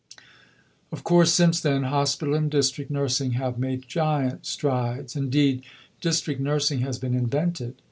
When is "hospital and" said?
1.83-2.49